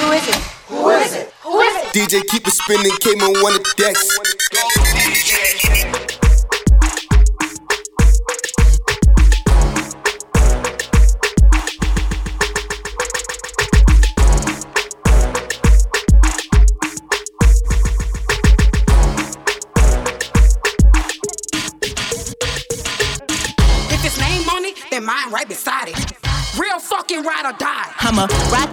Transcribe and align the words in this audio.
Who 0.00 0.12
is 0.12 0.28
it? 0.28 0.34
Who 0.68 0.88
is 0.88 1.14
it? 1.14 1.32
Who 1.42 1.60
is 1.60 1.76
it? 1.76 1.92
DJ 1.92 2.26
keep 2.26 2.46
it 2.46 2.54
spinning, 2.54 2.96
came 3.00 3.20
on 3.20 3.42
one 3.42 3.54
of 3.54 3.62
the 3.62 3.74
decks. 3.76 4.00
If 4.24 5.49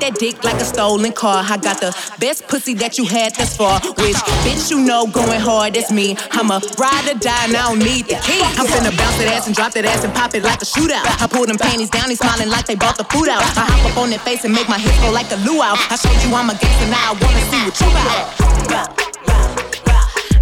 that 0.07 0.20
dick 0.20 0.43
like 0.43 0.55
a 0.55 0.66
stolen 0.66 1.11
car. 1.11 1.43
I 1.43 1.57
got 1.57 1.81
the 1.81 1.91
best 2.20 2.48
pussy 2.48 2.73
that 2.75 2.98
you 2.98 3.05
had 3.05 3.35
thus 3.35 3.55
far. 3.57 3.79
Which 3.99 4.15
bitch 4.45 4.71
you 4.71 4.79
know 4.79 5.07
going 5.07 5.39
hard, 5.39 5.73
that's 5.75 5.91
me. 5.91 6.15
I'ma 6.31 6.59
ride 6.79 7.07
or 7.11 7.20
die 7.20 7.45
and 7.48 7.55
I 7.55 7.67
don't 7.67 7.79
need 7.79 8.07
the 8.07 8.15
key. 8.23 8.39
I'm 8.55 8.67
finna 8.67 8.95
bounce 8.95 9.17
that 9.20 9.27
ass 9.35 9.48
and 9.48 9.55
drop 9.55 9.73
that 9.73 9.85
ass 9.85 10.03
and 10.03 10.13
pop 10.13 10.34
it 10.35 10.43
like 10.43 10.62
a 10.62 10.65
shootout. 10.65 11.03
I 11.20 11.27
pull 11.27 11.45
them 11.45 11.57
panties 11.57 11.89
down, 11.89 12.09
he's 12.09 12.20
smiling 12.20 12.49
like 12.49 12.65
they 12.65 12.75
bought 12.75 12.98
the 12.98 13.03
food 13.05 13.27
out. 13.27 13.43
I 13.57 13.67
hop 13.67 13.91
up 13.91 13.98
on 13.98 14.09
their 14.09 14.20
face 14.20 14.45
and 14.45 14.53
make 14.53 14.70
my 14.70 14.79
hips 14.79 14.99
go 15.03 15.12
like 15.12 15.31
a 15.31 15.39
luau. 15.43 15.75
I 15.75 15.95
showed 15.99 16.20
you 16.23 16.31
I'm 16.35 16.49
a 16.49 16.55
gangster, 16.55 16.87
now 16.87 17.12
I 17.12 17.13
wanna 17.20 17.43
see 17.51 17.62
what 17.67 17.76
you 17.76 17.87
about. 17.91 18.95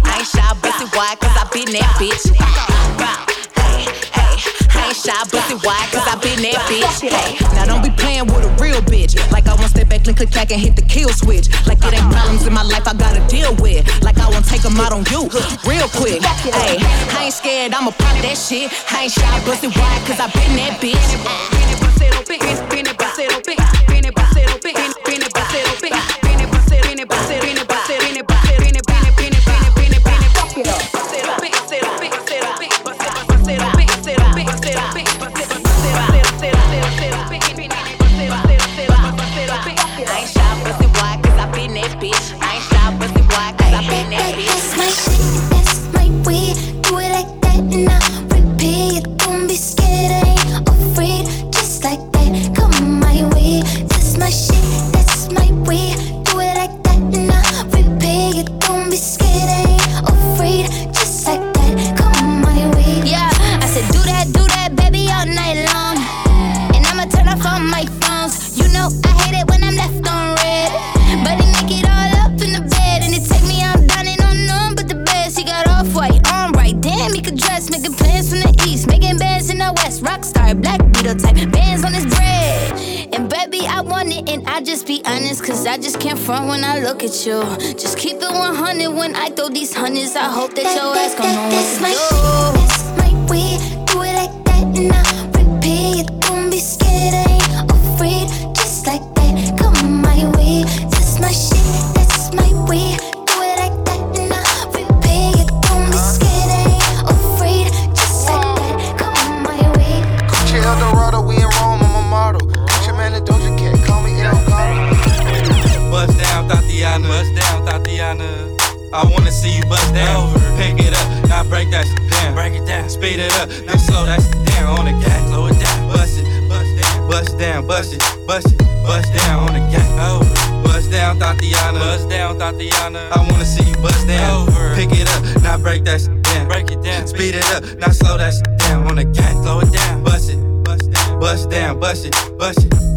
I 0.06 0.22
ain't 0.22 0.28
shy, 0.30 0.46
busted 0.62 0.90
wide, 0.94 1.18
cause 1.18 1.34
I 1.34 1.44
been 1.50 1.72
that 1.74 1.90
bitch. 1.98 2.85
Shy, 4.96 5.12
busted 5.28 5.60
wide, 5.60 5.88
cause 5.92 6.06
I 6.08 6.16
been 6.24 6.40
that 6.48 6.56
bitch. 6.64 7.04
Hey, 7.04 7.36
now 7.52 7.68
don't 7.68 7.84
be 7.84 7.92
playing 7.92 8.26
with 8.32 8.48
a 8.48 8.52
real 8.56 8.80
bitch. 8.80 9.14
Like 9.30 9.46
I 9.46 9.54
won't 9.54 9.70
step 9.70 9.88
back, 9.88 10.04
click, 10.04 10.16
click, 10.16 10.30
clack, 10.30 10.50
and 10.50 10.60
hit 10.60 10.76
the 10.76 10.82
kill 10.82 11.10
switch. 11.10 11.52
Like 11.66 11.78
it 11.84 11.92
ain't 11.92 12.08
problems 12.10 12.46
in 12.46 12.52
my 12.52 12.64
life 12.64 12.88
I 12.88 12.94
gotta 12.94 13.20
deal 13.28 13.54
with. 13.60 13.84
Like 14.02 14.18
I 14.18 14.28
won't 14.30 14.46
take 14.48 14.62
them 14.62 14.76
out 14.80 14.92
on 14.92 15.04
you, 15.12 15.28
real 15.68 15.88
quick. 15.92 16.24
Hey, 16.48 16.80
I 17.12 17.28
ain't 17.28 17.34
scared, 17.34 17.74
I'ma 17.74 17.92
pop 17.92 18.16
that 18.24 18.36
shit. 18.36 18.72
I 18.90 19.04
ain't 19.04 19.12
shy, 19.12 19.34
busted 19.44 19.76
wide, 19.76 20.02
cause 20.08 20.20
I 20.20 20.32
been 20.32 20.56
that 20.56 20.80
bitch. 20.80 21.08
Uh, 21.26 21.56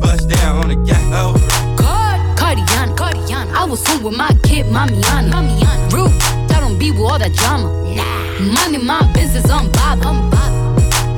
bust 0.09 0.31
it, 0.31 0.35
down 0.35 0.57
on 0.57 0.67
the 0.69 0.75
gas. 0.87 1.01
Over. 1.13 1.39
God, 1.77 2.17
Cardiana, 2.37 2.95
Cardiana. 2.97 3.51
I 3.53 3.65
was 3.65 3.85
home 3.85 4.03
with 4.03 4.17
my 4.17 4.31
kid, 4.43 4.65
Mamiana. 4.65 5.29
Mamiana. 5.29 5.93
Rude, 5.93 6.11
I 6.51 6.59
don't 6.59 6.77
be 6.79 6.91
with 6.91 7.01
all 7.01 7.19
that 7.19 7.33
drama. 7.33 7.69
Nah. 7.95 8.53
Money, 8.55 8.79
my 8.79 9.01
business, 9.13 9.49
I'm 9.49 9.71
bob, 9.71 10.01
I'm 10.01 10.29
bob. 10.29 10.51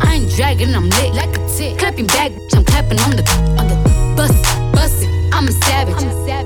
I 0.04 0.16
ain't 0.16 0.32
dragging, 0.36 0.76
I'm 0.76 0.90
lit 0.90 1.14
like 1.14 1.34
a 1.38 1.42
tick. 1.48 1.78
Clapping 1.78 2.08
back, 2.08 2.32
bitch, 2.32 2.56
I'm 2.56 2.66
clapping 2.66 3.00
on 3.00 3.12
the, 3.12 3.24
on 3.60 3.68
the 3.72 3.78
bus, 4.16 4.34
bust 4.74 5.04
it. 5.04 5.10
I'm 5.34 5.48
a 5.48 5.52
savage. 5.52 6.02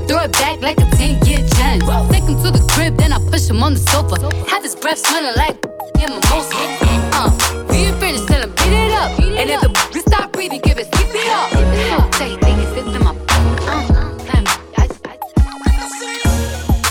Throw 0.08 0.22
it 0.22 0.32
back 0.34 0.62
like 0.62 0.78
a 0.78 0.86
10 0.98 1.26
year 1.26 1.42
challenge. 1.58 1.86
Take 2.12 2.24
him 2.30 2.38
to 2.44 2.52
the 2.52 2.64
crib, 2.72 2.98
then 2.98 3.12
I 3.12 3.20
push 3.32 3.50
him 3.50 3.64
on 3.64 3.74
the 3.74 3.80
sofa. 3.80 4.22
Have 4.52 4.62
his 4.62 4.76
breath 4.76 5.00
smelling 5.00 5.36
like 5.36 5.58
in 5.98 6.10
mimosa. 6.14 6.54
Uh, 7.18 7.32
we 7.70 7.90
ain't 7.90 7.98
finished, 7.98 8.28
tell 8.28 8.42
him 8.44 8.52
beat 8.52 8.76
it 8.86 8.92
up. 8.92 9.20
And 9.20 9.50
if 9.50 9.62
the 9.62 10.05
breathing, 10.50 10.62
give 10.62 10.78
it, 10.78 10.92
keep 10.92 11.08
it 11.10 11.28
up. 11.30 12.16
Say, 12.16 12.36
think 12.38 12.60
it's 12.62 12.96
in 12.96 13.04
my 13.04 13.16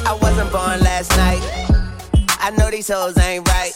I 0.06 0.18
wasn't 0.20 0.50
born 0.52 0.80
last 0.80 1.10
night. 1.16 1.42
I 2.40 2.50
know 2.58 2.70
these 2.70 2.88
hoes 2.88 3.16
ain't 3.18 3.48
right. 3.48 3.72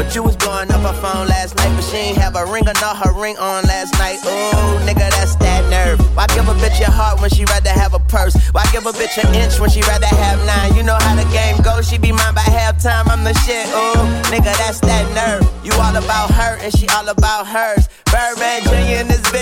But 0.00 0.14
you 0.14 0.22
was 0.22 0.36
blowing 0.36 0.70
up 0.72 0.80
her 0.80 0.96
phone 1.00 1.28
last 1.28 1.56
night, 1.56 1.72
but 1.76 1.84
she 1.84 1.96
ain't 1.96 2.16
have 2.16 2.34
a 2.34 2.46
ring 2.46 2.66
or 2.66 2.72
not 2.80 2.96
her 3.04 3.12
ring 3.12 3.36
on 3.36 3.64
last 3.64 3.92
night. 3.98 4.16
Ooh, 4.24 4.80
nigga, 4.88 5.10
that's 5.12 5.36
that 5.36 5.68
nerve. 5.68 6.00
Why 6.16 6.26
give 6.28 6.48
a 6.48 6.54
bitch 6.54 6.80
your 6.80 6.90
heart 6.90 7.20
when 7.20 7.28
she 7.28 7.44
rather 7.44 7.68
have 7.68 7.92
a 7.92 7.98
purse? 7.98 8.34
Why 8.52 8.64
give 8.72 8.86
a 8.86 8.92
bitch 8.92 9.22
an 9.22 9.34
inch 9.34 9.60
when 9.60 9.68
she 9.68 9.82
rather 9.82 10.06
have 10.06 10.40
nine? 10.46 10.74
You 10.74 10.82
know 10.84 10.96
how 11.00 11.14
the 11.16 11.28
game 11.30 11.60
goes, 11.60 11.88
she 11.88 11.98
be 11.98 12.12
mine 12.12 12.34
by 12.34 12.40
halftime. 12.48 13.08
I'm 13.08 13.24
the 13.24 13.34
shit, 13.44 13.68
ooh, 13.68 14.00
nigga, 14.32 14.56
that's 14.56 14.80
that 14.80 15.04
nerve. 15.12 15.44
You 15.64 15.72
all 15.74 15.94
about 15.94 16.30
her 16.30 16.56
and 16.64 16.72
she 16.72 16.88
all 16.88 17.08
about 17.08 17.46
hers. 17.46 17.88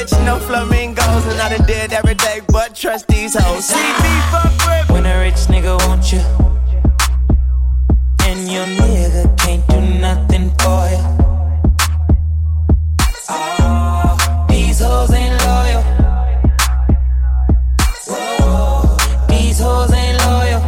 Bitch, 0.08 0.24
no 0.24 0.38
flamingos. 0.38 1.26
And 1.26 1.40
I 1.40 1.56
did 1.66 1.92
every 1.92 2.14
day 2.14 2.40
but 2.48 2.74
trust 2.74 3.08
these 3.08 3.34
hoes. 3.38 3.66
See 3.66 3.76
me 3.76 4.20
fuck 4.30 4.52
with 4.66 4.90
When 4.90 5.06
a 5.06 5.18
rich 5.20 5.46
nigga 5.48 5.76
wants 5.88 6.12
you, 6.12 6.20
and 8.26 8.50
your 8.50 8.66
nigga 8.66 9.36
can't 9.38 9.66
do 9.68 9.80
nothing 10.00 10.50
for 10.58 10.88
you. 10.92 11.02
Oh, 13.30 14.46
these 14.48 14.80
hoes 14.80 15.12
ain't 15.12 15.36
loyal. 15.44 15.82
Whoa, 18.06 19.26
these 19.28 19.58
hoes 19.60 19.92
ain't 19.92 20.18
loyal. 20.24 20.60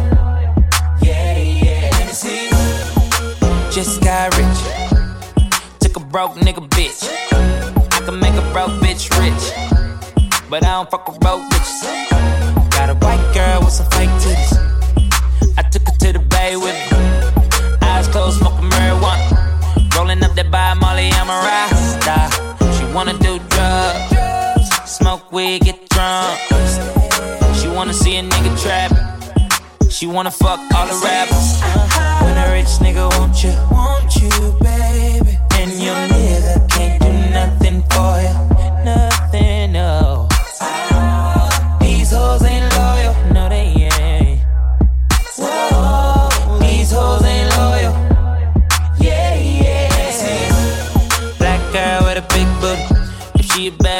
Yeah, 1.01 1.37
yeah. 1.37 2.11
See. 2.11 2.49
Just 3.71 4.01
got 4.01 4.35
rich. 4.37 5.79
Took 5.79 5.97
a 5.97 5.99
broke 5.99 6.35
nigga 6.35 6.67
bitch. 6.69 7.30
I 8.01 8.05
can 8.05 8.19
make 8.19 8.33
a 8.33 8.41
broke 8.51 8.71
bitch 8.81 9.13
rich. 9.21 9.45
But 10.49 10.65
I 10.65 10.71
don't 10.73 10.89
fuck 10.89 11.07
with 11.07 11.19
broke 11.19 11.43
bitches. 11.51 12.09
Got 12.71 12.89
a 12.89 12.95
white 12.95 13.31
girl 13.31 13.59
with 13.59 13.73
some 13.73 13.85
fake 13.91 14.09
titties. 14.23 14.57
I 15.55 15.61
took 15.69 15.83
her 15.87 15.95
to 15.99 16.13
the 16.13 16.19
bay 16.19 16.55
with 16.55 16.73
me. 16.89 16.97
Eyes 17.87 18.07
closed, 18.07 18.39
smoking 18.39 18.71
marijuana. 18.71 19.95
Rolling 19.95 20.23
up 20.23 20.33
that 20.33 20.49
by 20.49 20.73
Molly, 20.73 21.11
I'm 21.13 21.29
a 21.29 21.37
rasta. 21.45 22.17
She 22.75 22.91
wanna 22.91 23.13
do 23.19 23.37
drugs, 23.53 24.69
smoke 24.89 25.31
weed, 25.31 25.61
get 25.61 25.87
drunk. 25.89 26.39
She 27.53 27.67
wanna 27.67 27.93
see 27.93 28.17
a 28.17 28.23
nigga 28.23 28.51
trapping. 28.63 29.89
She 29.91 30.07
wanna 30.07 30.31
fuck 30.31 30.59
all 30.73 30.87
the 30.87 30.99
rappers. 31.05 31.61
Uh-huh. 31.61 32.25
When 32.25 32.35
a 32.35 32.51
rich 32.51 32.73
nigga 32.81 33.07
want 33.19 33.43
you, 33.43 33.53
want 33.69 34.15
you, 34.15 34.57
baby. 34.59 35.37
And 35.53 35.71
your 35.73 35.95
nigga 36.09 36.60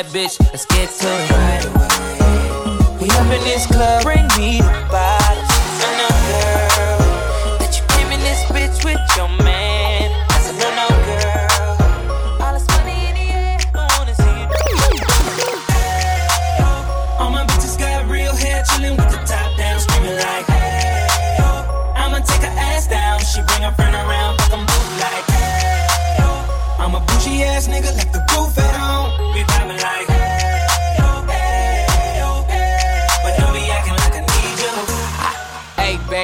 bad 0.03 0.13
bitch, 0.13 0.39
let's 0.51 0.65
get 0.65 0.89
to 0.89 1.07
it 1.07 1.31
right 1.31 1.65
away. 1.65 2.97
We 2.99 3.09
up 3.11 3.25
in 3.25 3.43
this 3.43 3.65
club, 3.67 4.03
bring 4.03 4.25
me 4.37 4.59
the 4.61 4.87
bottles. 4.89 5.49
I 5.81 5.89
know, 5.99 6.09
girl, 6.29 7.59
that 7.59 7.71
you 7.77 7.83
came 7.93 8.09
in 8.11 8.19
this 8.21 8.41
bitch 8.49 8.83
with 8.83 8.97
your 9.17 9.29
man. 9.43 10.09
I 10.29 10.37
said, 10.41 10.57
no, 10.57 10.69
no, 10.73 10.87
girl. 11.05 12.41
All 12.41 12.53
this 12.53 12.67
money 12.73 13.09
in 13.09 13.13
the 13.13 13.27
air, 13.29 13.57
I 13.75 13.85
wanna 13.97 14.15
see 14.15 14.37
you. 14.41 14.47
All 17.19 17.29
my 17.29 17.45
bitches 17.45 17.77
got 17.77 18.09
real 18.09 18.35
hair, 18.35 18.63
chillin' 18.63 18.97
with 18.97 19.11
the 19.11 19.21
top 19.25 19.57
down, 19.57 19.79
screaming 19.79 20.17
like, 20.17 20.45
hey, 20.49 21.37
yo. 21.37 21.45
I'ma 21.95 22.19
take 22.25 22.41
her 22.41 22.55
ass 22.57 22.87
down. 22.87 23.19
She 23.19 23.41
bring 23.45 23.61
her 23.61 23.73
friend 23.73 23.93
around, 23.93 24.41
fuck 24.41 24.53
'em 24.53 24.65
both 24.65 24.99
like, 24.99 25.25
hey, 25.29 26.17
yo. 26.17 26.29
I'm 26.81 26.95
a 26.95 26.99
bougie 27.01 27.43
ass 27.43 27.67
nigga, 27.67 27.93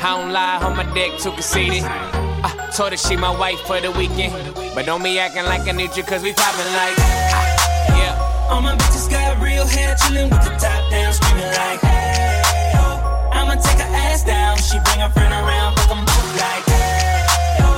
I 0.00 0.16
don't 0.16 0.32
lie, 0.32 0.58
on 0.62 0.76
my 0.76 0.84
dick 0.94 1.18
too 1.18 1.32
conceited. 1.32 1.82
I 1.84 2.70
told 2.74 2.92
her 2.92 2.96
she 2.96 3.16
my 3.16 3.30
wife 3.36 3.58
for 3.60 3.80
the 3.80 3.90
weekend. 3.92 4.32
But 4.74 4.86
don't 4.86 5.02
be 5.02 5.18
acting 5.18 5.44
like 5.44 5.66
I 5.68 5.72
need 5.72 5.96
you, 5.96 6.02
cause 6.04 6.22
we 6.22 6.32
poppin' 6.32 6.72
like. 6.72 6.94
ah, 6.98 7.98
Yeah. 7.98 8.50
All 8.50 8.60
my 8.62 8.74
bitches 8.76 9.10
got 9.10 9.40
real 9.42 9.66
hair, 9.66 9.94
chillin' 9.96 10.30
with 10.30 10.42
the 10.44 10.50
top 10.56 10.90
down, 10.90 11.12
screamin' 11.12 11.52
like, 11.52 11.80
hey, 11.80 12.72
yo. 12.74 12.84
I'ma 13.32 13.54
take 13.60 13.78
her 13.78 13.90
ass 14.06 14.24
down. 14.24 14.56
She 14.58 14.78
bring 14.84 15.00
her 15.00 15.10
friend 15.10 15.32
around, 15.34 15.76
fuck 15.78 15.90
'em 15.96 16.04
both 16.04 16.32
like, 16.40 16.64
hey, 16.64 17.26
yo. 17.58 17.68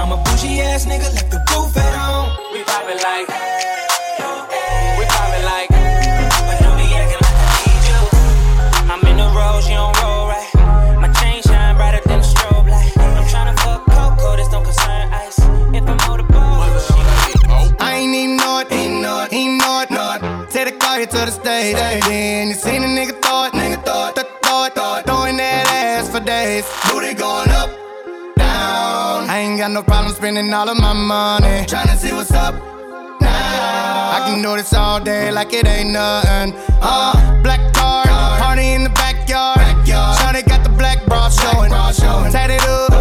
I'm 0.00 0.12
a 0.12 0.16
bougie 0.22 0.60
ass 0.60 0.86
nigga, 0.86 1.12
like 1.14 1.30
the 1.30 1.40
roof 1.52 1.76
at 1.76 1.94
home. 1.94 2.30
We 2.52 2.62
poppin' 2.64 2.98
like, 3.02 3.28
hey. 3.30 3.83
Take 20.94 21.10
here 21.10 21.20
to 21.20 21.26
the 21.26 21.32
stage, 21.32 21.74
then 22.06 22.48
you 22.50 22.54
seen 22.54 22.84
a 22.84 22.86
nigga 22.86 23.20
thought, 23.20 23.52
nigga 23.52 23.84
thought, 23.84 24.14
th- 24.14 24.28
thought, 24.42 24.76
thought, 24.76 25.04
throwing 25.04 25.36
that 25.38 25.66
ass 25.66 26.08
for 26.08 26.20
days. 26.20 26.64
Booty 26.86 27.14
going 27.14 27.50
up, 27.50 27.68
down. 28.36 29.28
I 29.28 29.38
ain't 29.40 29.58
got 29.58 29.72
no 29.72 29.82
problem 29.82 30.14
spending 30.14 30.54
all 30.54 30.68
of 30.68 30.78
my 30.78 30.92
money, 30.92 31.66
tryna 31.66 31.96
see 31.96 32.12
what's 32.12 32.30
up. 32.30 32.54
Now 33.20 34.12
I 34.14 34.22
can 34.24 34.40
do 34.40 34.54
this 34.56 34.72
all 34.72 35.00
day 35.00 35.32
like 35.32 35.52
it 35.52 35.66
ain't 35.66 35.90
nothing. 35.90 36.54
Uh, 36.80 37.42
black 37.42 37.74
car, 37.74 38.04
party 38.38 38.74
in 38.74 38.84
the 38.84 38.90
backyard. 38.90 39.58
Shawty 39.84 40.46
got 40.46 40.62
the 40.62 40.70
black 40.70 41.04
bra 41.06 41.28
showing, 41.28 41.72
tatted 42.30 42.62
up, 42.68 42.93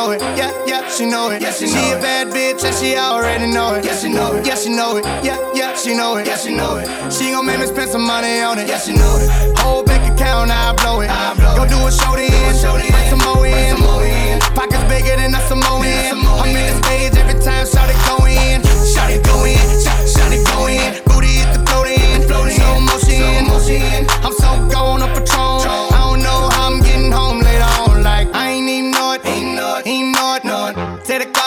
know 0.00 0.12
it. 0.12 0.20
Yeah, 0.66 0.88
she 0.88 1.04
know 1.04 1.30
it. 1.30 1.42
Yeah, 1.42 1.50
yeah, 1.50 1.52
she 1.52 1.60
know 1.60 1.60
it. 1.60 1.60
She, 1.60 1.66
she 1.68 1.92
a 1.92 2.00
bad 2.00 2.28
bitch 2.28 2.64
and 2.64 2.74
she 2.74 2.96
already 2.96 3.46
know 3.52 3.74
it. 3.74 3.84
Yeah, 3.84 3.96
she 3.96 4.08
know 4.08 4.34
it. 4.34 4.46
Yeah, 4.46 4.54
she 4.54 4.70
know 4.70 4.96
it. 4.96 5.04
Yeah, 5.24 5.38
yeah, 5.54 5.74
she 5.76 5.94
know 5.94 6.16
it. 6.16 6.26
Yeah, 6.26 6.36
she 6.36 6.54
know 6.54 6.76
it. 6.76 7.12
She 7.12 7.30
gon' 7.32 7.46
make 7.46 7.60
me 7.60 7.66
spend 7.66 7.90
some 7.90 8.06
money 8.06 8.40
on 8.40 8.58
it. 8.58 8.68
Yeah, 8.68 8.78
she 8.78 8.92
know 8.94 9.18
it. 9.20 9.28
Whole 9.58 9.84
bank 9.84 10.04
account, 10.12 10.50
I 10.50 10.72
blow 10.74 11.00
it. 11.00 11.10
I 11.10 11.34
blow 11.34 11.56
Go 11.56 11.64
do 11.68 11.78
a 11.86 11.90
show 11.92 12.16
then, 12.16 12.30
bring 12.32 13.10
some 13.10 13.20
more 13.20 13.46
in. 13.46 14.40
Pockets 14.56 14.84
bigger 14.88 15.16
than 15.16 15.34
a 15.34 15.40
Samoan. 15.48 15.84
I'm 15.84 16.48
in 16.48 16.64
the 16.68 16.76
stage 16.82 17.16
every 17.20 17.38
time, 17.40 17.66
shout 17.66 17.90
it 17.90 18.00
go 18.08 18.24
in. 18.24 18.62
Shout 18.92 19.10
it 19.10 19.22
go 19.24 19.44
in. 19.44 19.60
Shout, 19.84 20.00
shout 20.08 20.32
it 20.32 20.44
go 20.48 20.66
in. 20.66 20.96
Booty 21.06 21.44
hit 21.44 21.52
the 21.52 21.60
float 21.66 21.88
in. 21.88 22.22
Slow 22.26 22.80
motion. 22.80 24.06
I'm 24.24 24.32
so 24.32 24.50
gone 24.72 25.02
on 25.02 25.12
Patron. 25.14 25.49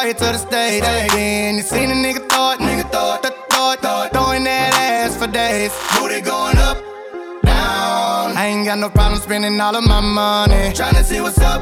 It. 0.05 0.17
Take 0.17 0.19
the 0.19 0.25
car 0.25 0.33
here 0.33 0.33
to 0.33 0.37
the 0.37 0.37
stage. 0.37 0.83
Then 0.83 1.55
you 1.55 1.61
seen 1.63 1.89
a 1.91 1.93
nigga 1.93 2.29
thought. 2.29 2.59
Nigga 2.59 2.89
thought. 2.91 3.23
Th- 3.23 3.33
thought. 3.49 3.79
Thought. 3.79 4.11
Throwing 4.13 4.43
that 4.43 4.73
ass 4.73 5.17
for 5.17 5.27
days. 5.27 5.71
Booty 5.97 6.21
going 6.21 6.57
up. 6.57 6.77
Down. 7.43 8.37
I 8.37 8.47
ain't 8.47 8.65
got 8.65 8.79
no 8.79 8.89
problem 8.89 9.21
spending 9.21 9.59
all 9.59 9.75
of 9.75 9.83
my 9.83 10.01
money. 10.01 10.71
Tryna 10.73 11.03
see 11.03 11.21
what's 11.21 11.39
up. 11.39 11.61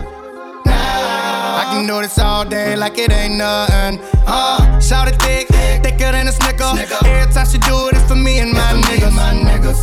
Now. 0.66 1.62
I 1.62 1.66
can 1.72 1.88
do 1.88 2.02
this 2.02 2.18
all 2.20 2.46
day 2.46 2.76
like 2.76 2.98
it 2.98 3.12
ain't 3.12 3.36
nothing. 3.36 4.00
Uh, 4.26 4.80
shout 4.80 5.08
it 5.08 5.22
thick, 5.22 5.48
thicker 5.84 6.12
than 6.12 6.28
a 6.28 6.32
snicker. 6.32 6.74
Every 7.06 7.34
time 7.34 7.46
she 7.48 7.58
do 7.60 7.88
it, 7.88 7.96
it's 7.96 8.08
for 8.08 8.15
me 8.15 8.39
and 8.39 8.54
my 8.54 8.74
niggas. 8.88 9.13
My 9.15 9.34
niggas. 9.34 9.82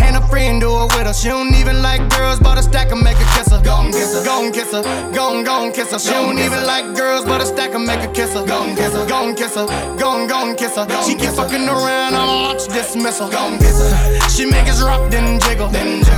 And 0.00 0.16
a 0.16 0.26
friend 0.28 0.60
do 0.60 0.70
it 0.82 0.94
with 0.94 1.06
her. 1.06 1.14
She 1.14 1.28
don't 1.28 1.54
even 1.54 1.82
like 1.82 2.08
girls, 2.10 2.38
but 2.40 2.58
a 2.58 2.62
stack 2.62 2.92
and 2.92 3.02
make 3.02 3.16
her 3.16 3.36
kiss. 3.36 3.45
Gon' 3.66 3.90
kiss 3.90 4.14
her, 4.14 4.24
gon' 4.24 4.52
kiss 4.52 4.70
her, 4.72 4.82
gon' 5.12 5.42
gon' 5.42 5.72
kiss 5.72 5.90
her. 5.90 5.98
She 5.98 6.10
don't 6.10 6.38
even 6.38 6.64
like 6.64 6.94
girls, 6.94 7.24
but 7.24 7.40
a 7.42 7.46
stack 7.46 7.74
and 7.74 7.84
make 7.84 8.00
her 8.00 8.12
kiss 8.12 8.32
her. 8.34 8.46
Gon' 8.46 8.76
kiss 8.76 8.92
her, 8.94 9.04
gon' 9.06 9.34
kiss 9.34 9.56
her, 9.56 9.66
gon' 9.98 10.28
gon' 10.28 10.54
kiss 10.54 10.76
her. 10.76 10.86
She 11.02 11.16
keep 11.16 11.30
fucking 11.30 11.66
around, 11.68 12.14
I'ma 12.14 12.46
launch 12.46 12.68
dismissal. 12.68 13.28
Gon' 13.28 13.58
kiss 13.58 13.78
her. 13.82 14.28
She 14.30 14.46
make 14.46 14.68
us 14.68 14.80
rock, 14.82 15.10
then 15.10 15.40
jiggle. 15.40 15.68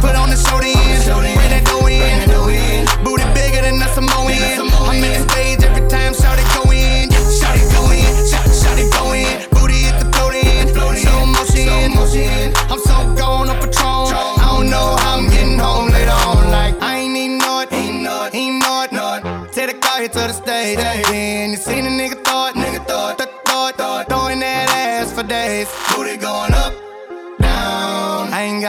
Put 0.05 0.14
on 0.14 0.28
the 0.28 0.37
show 0.37 0.61
then, 0.61 0.76
bring 1.37 1.50
that 1.50 1.64
dough 1.64 1.87
in. 1.87 3.05
Booty 3.05 3.25
bigger 3.33 3.62
than 3.62 3.81
a 3.81 3.88
Samoan. 3.95 4.28
I'm 4.28 5.02
in 5.02 5.12
the 5.17 5.28
stage 5.33 5.64
every 5.64 5.88
time, 5.88 6.12
shout 6.14 6.38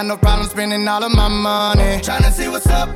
no 0.10 0.18
problem 0.18 0.50
spending 0.50 0.88
all 0.88 1.04
of 1.04 1.14
my 1.16 1.28
money, 1.28 2.02
tryna 2.02 2.32
see 2.32 2.50
what's 2.50 2.66
up. 2.66 2.90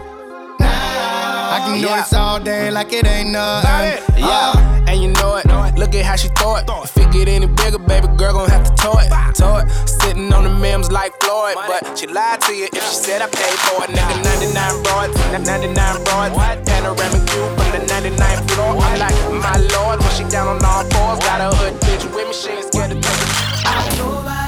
Now 0.60 1.53
I 1.53 1.62
can 1.63 1.79
do 1.79 1.86
this 1.86 2.12
all 2.12 2.39
day 2.39 2.72
like 2.72 2.91
it 2.91 3.05
ain't 3.05 3.29
nothing. 3.29 4.01
Yeah, 4.17 4.58
uh. 4.58 4.86
and 4.89 5.00
you 5.00 5.10
know 5.10 5.36
it. 5.36 5.46
Look 5.77 5.93
at 5.93 6.05
how 6.05 6.15
she 6.15 6.29
throw 6.29 6.55
it. 6.55 6.65
If 6.67 6.98
it 6.98 7.12
get 7.12 7.27
any 7.27 7.46
bigger, 7.46 7.77
baby 7.77 8.08
girl 8.17 8.34
gon' 8.34 8.50
have 8.50 8.63
to 8.65 8.74
tow 8.82 8.98
it. 8.98 9.10
Tow 9.36 9.58
it. 9.58 9.70
Sitting 9.86 10.34
on 10.34 10.43
the 10.43 10.50
memes 10.50 10.91
like 10.91 11.13
Floyd, 11.22 11.53
but 11.67 11.96
she 11.96 12.08
lied 12.08 12.41
to 12.41 12.51
you 12.51 12.65
if 12.74 12.82
she 12.82 12.96
said 13.05 13.22
I 13.22 13.27
paid 13.27 13.58
for 13.62 13.84
it. 13.84 13.91
Nigga, 13.93 14.24
99 14.50 14.82
broads, 14.82 15.13
99 15.46 16.03
broads. 16.05 16.34
Panoramic 16.65 17.22
view 17.29 17.46
from 17.53 17.70
the 17.77 17.82
99th 17.93 18.41
floor. 18.50 18.74
I'm 18.82 18.98
like, 18.98 19.17
my 19.38 19.58
lord, 19.77 20.00
when 20.01 20.12
she 20.17 20.24
down 20.34 20.48
on 20.48 20.65
all 20.65 20.82
fours, 20.89 21.20
got 21.20 21.41
a 21.46 21.55
hood 21.58 21.74
bitch 21.82 22.10
with 22.10 22.25
me, 22.25 22.34
she 22.34 22.50
ain't 22.50 22.65
scared 22.65 22.89
to 22.89 22.98
take 22.98 23.22
it. 23.22 23.29
Bazuga, 23.62 24.25
bazuga, 24.25 24.42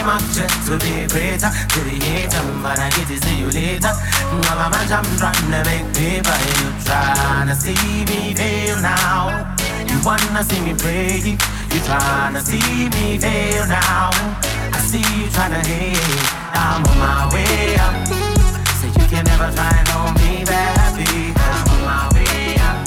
came 0.00 0.08
up 0.08 0.22
just 0.32 0.66
to 0.66 0.78
be 0.78 1.06
greater. 1.12 1.50
To 1.50 1.78
the 1.84 1.96
hater, 2.00 2.42
but 2.62 2.78
I 2.78 2.88
get 2.90 3.06
to 3.08 3.16
see 3.20 3.36
you 3.40 3.50
later. 3.50 3.92
Now 4.48 4.70
I'm 4.72 5.06
trying 5.20 5.52
to 5.52 5.60
make 5.68 5.88
paper. 5.92 6.36
You 6.56 6.68
trying 6.84 7.48
to 7.48 7.54
see 7.54 8.04
me 8.08 8.34
fail 8.34 8.80
now. 8.80 9.54
You 9.88 9.98
wanna 10.04 10.42
see 10.44 10.60
me 10.60 10.74
pray. 10.74 11.36
You 11.72 11.80
trying 11.84 12.34
to 12.34 12.40
see 12.40 12.88
me 12.94 13.18
fail 13.18 13.66
now. 13.66 14.10
I 14.72 14.78
see 14.80 15.04
you 15.18 15.28
trying 15.36 15.52
to 15.52 15.62
hate. 15.68 16.00
I'm 16.56 16.84
on 16.84 16.96
my 16.98 17.28
way 17.32 17.76
up. 17.84 17.94
So 18.80 18.86
you 18.86 19.06
can 19.12 19.24
never 19.24 19.52
try 19.52 19.72
and 19.80 19.88
hold 19.88 20.14
me 20.16 20.44
back 20.44 20.96
I'm 21.36 21.68
on 21.74 21.80
my 21.84 22.02
way 22.14 22.56
up. 22.68 22.86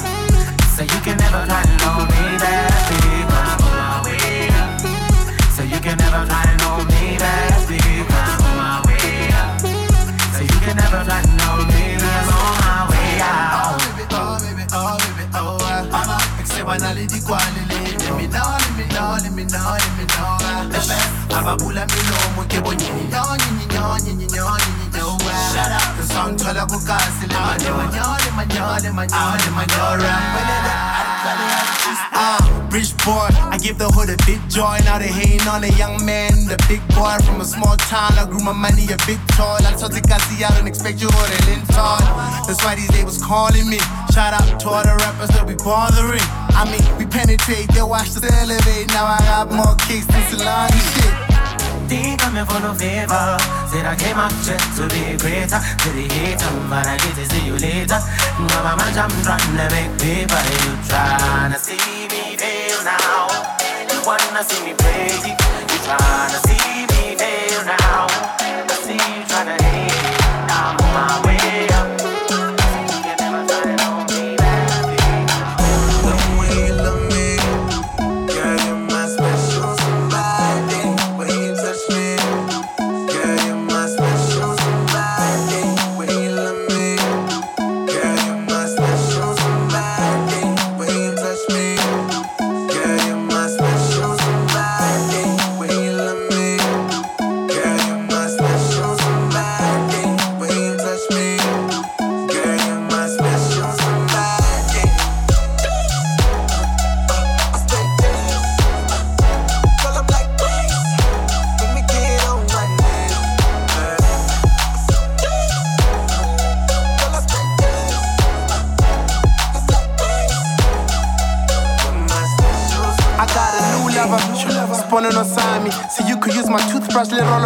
So 0.75 0.81
you 0.83 0.99
can 1.05 1.17
never 1.17 1.45
try 1.45 1.61
and 1.61 1.81
hold 1.81 2.09
me 2.09 2.37
back 2.39 3.12
me 19.97 20.05
know 20.05 20.37
ah. 20.41 20.67
The 20.69 20.79
best, 20.87 21.31
ababula 21.33 21.85
milomo 21.85 22.43
ke 22.49 22.59
bonyini 22.61 23.03
nyo, 23.09 23.23
nyini 23.41 23.65
nyo, 23.73 23.97
nyini 24.05 24.25
nyo, 24.33 24.57
nyini 24.57 24.83
rich 32.73 32.97
boy, 33.05 33.29
I 33.53 33.61
give 33.61 33.77
the 33.77 33.85
hood 33.93 34.09
a 34.09 34.17
big 34.25 34.41
joy. 34.49 34.81
Now 34.83 34.97
they 34.97 35.07
hating 35.07 35.45
on 35.47 35.63
a 35.63 35.71
young 35.77 36.01
man, 36.03 36.33
the 36.49 36.57
big 36.65 36.81
boy 36.97 37.13
from 37.21 37.39
a 37.39 37.45
small 37.45 37.77
town. 37.85 38.17
I 38.17 38.25
grew 38.25 38.41
my 38.41 38.51
money 38.51 38.89
a 38.89 38.97
big 39.05 39.21
toy. 39.37 39.61
I 39.61 39.77
told 39.77 39.93
the 39.93 40.01
guys, 40.01 40.25
I 40.41 40.49
don't 40.57 40.67
expect 40.67 40.97
you 40.97 41.07
or 41.07 41.27
they 41.29 41.61
That's 42.49 42.59
why 42.65 42.73
these 42.73 42.89
labels 42.91 43.21
calling 43.21 43.69
me. 43.69 43.77
Shout 44.09 44.33
out 44.33 44.59
to 44.59 44.65
all 44.67 44.81
the 44.81 44.97
rappers 45.05 45.29
that 45.37 45.45
be 45.45 45.55
bothering. 45.61 46.27
I 46.57 46.65
mean, 46.65 46.83
we 46.97 47.05
penetrate, 47.05 47.69
they 47.77 47.85
watch 47.85 48.09
the 48.17 48.25
elevate. 48.41 48.89
Now 48.89 49.05
I 49.05 49.21
got 49.21 49.53
more 49.53 49.77
kicks 49.85 50.09
than 50.09 50.25
Salami 50.33 50.81
shit. 50.97 51.13
Coming 52.17 52.45
for 52.45 52.59
no 52.59 52.73
favor. 52.73 53.37
Said 53.69 53.85
I 53.85 53.95
came 53.99 54.17
out 54.17 54.33
just 54.41 54.81
to 54.81 54.89
be 54.89 55.13
greater. 55.21 55.61
To 55.61 55.89
the 55.93 56.09
hater, 56.09 56.49
but 56.65 56.87
I 56.87 56.97
get 56.97 57.13
to 57.21 57.25
see 57.29 57.45
you 57.45 57.53
later. 57.53 58.01
Now 58.49 58.73
I'm 58.73 58.81
I'm 58.81 59.13
trying 59.21 59.57
to 59.61 59.67
make 59.69 59.93
paper. 60.01 60.41
You 60.41 60.73
tryna 60.89 61.57
see 61.59 62.02
wanna 64.05 64.43
see 64.43 64.65
me 64.65 64.73
play. 64.73 65.05
You 65.05 65.79
tryna 65.85 66.47
see 66.47 66.52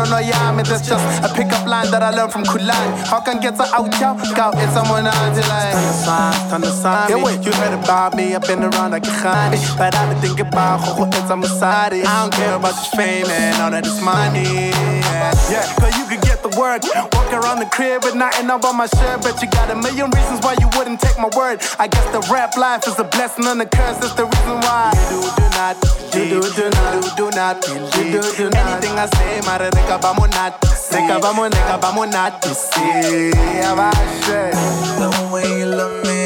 toothbrush, 0.08 0.28
little 0.28 0.48
on 0.48 0.58
no. 0.58 0.64
That's 0.64 0.88
just 0.88 1.24
a 1.24 1.34
pickup 1.34 1.66
line 1.68 1.92
that 1.92 2.04
I 2.04 2.12
learned 2.12 2.32
from 2.32 2.44
Kulani. 2.44 3.08
How 3.08 3.22
can 3.22 3.40
get 3.40 3.58
her 3.58 3.68
out, 3.74 3.92
yo? 4.00 4.16
Go, 4.36 4.52
it's 4.56 4.74
someone 4.74 5.04
to 5.04 5.12
like. 5.12 5.74
Stand 5.74 5.90
aside, 5.90 6.48
stand 6.48 6.64
aside. 6.64 7.10
You 7.10 7.52
heard 7.54 7.74
about 7.74 8.16
me, 8.16 8.36
I've 8.36 8.42
been 8.44 8.64
around 8.64 8.92
like 8.92 9.06
a 9.06 9.10
khani. 9.10 9.60
But 9.78 9.96
I've 9.96 10.10
been 10.10 10.22
thinking 10.22 10.48
about 10.48 10.80
who 10.80 11.06
it's 11.06 11.30
a 11.30 11.36
Masadi. 11.36 12.06
I 12.06 12.22
don't 12.22 12.34
care 12.34 12.56
about 12.56 12.76
this 12.76 12.88
fame 12.96 13.26
and 13.28 13.62
all 13.62 13.72
that 13.72 13.86
is 13.86 14.02
money. 14.02 14.72
Yeah, 15.52 15.64
cause 15.80 15.98
you 15.98 16.06
could 16.06 16.22
get 16.22 16.42
the 16.44 16.50
work. 16.60 16.84
Walk 17.14 17.34
around 17.34 17.60
the 17.60 17.66
crib 17.66 18.04
with 18.04 18.16
nothing 18.16 18.50
up 18.50 18.64
on 18.66 18.78
my 18.78 18.88
shirt. 18.88 19.22
But 19.22 19.42
you 19.42 19.50
got 19.50 19.70
a 19.70 19.76
million 19.76 20.10
reasons 20.12 20.42
why 20.42 20.56
you 20.60 20.70
wouldn't 20.78 21.00
take 21.00 21.18
my 21.18 21.30
word. 21.36 21.62
I 21.80 21.88
guess 21.88 22.06
the 22.12 22.22
rap 22.32 22.58
life 22.58 22.88
is 22.88 23.00
a 23.00 23.04
blessing 23.04 23.46
and 23.48 23.62
a 23.62 23.66
curse. 23.66 23.98
That's 23.98 24.14
the 24.14 24.26
reason 24.26 24.60
why. 24.62 24.92
You 25.12 25.22
do, 25.22 25.36
do 25.36 25.50
not 25.58 25.98
you 26.18 26.24
do, 26.30 26.42
do 26.56 26.70
not, 26.70 26.87
not 27.38 27.62
believe 27.62 27.92
do, 27.94 28.22
do 28.36 28.46
anything 28.58 28.98
I 28.98 29.06
say. 29.06 29.42
Mara 29.46 29.70
nigga, 29.70 30.02
vamos 30.02 30.30
not 30.32 30.60
to 30.60 30.68
see. 30.68 30.96
Nigga, 30.96 31.22
vamos, 31.22 31.50
nigga, 31.52 31.78
vamos 31.80 32.10
not 32.10 32.42
to 32.42 32.50
see. 32.50 33.30
The 34.98 35.10
way 35.32 35.46
you 35.60 35.68
love 35.68 36.04
me, 36.08 36.17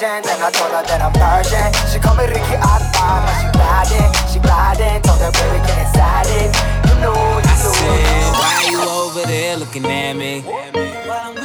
virgin 0.00 0.22
Then 0.24 0.42
I 0.42 0.50
told 0.50 0.72
her 0.72 0.82
that 0.82 1.00
I'm 1.02 1.12
virgin. 1.12 1.68
She 1.92 1.98
called 1.98 2.18
me 2.18 2.24
Ricky 2.24 2.56
Alba, 2.56 3.06
now 3.20 3.36
she 3.36 3.48
riding 3.60 4.10
She 4.32 4.38
riding, 4.40 5.02
told 5.02 5.20
her 5.20 5.32
baby 5.32 5.60
get 5.66 5.78
inside 5.86 6.28
it. 6.40 6.50
You 6.88 6.94
know, 7.04 7.14
you 7.14 7.44
I 7.44 7.56
know. 7.60 7.72
said, 7.76 8.32
why 8.40 8.56
you 8.70 8.80
over 8.80 9.26
there 9.26 9.56
looking 9.56 9.84
at 9.84 10.14
me? 10.16 11.39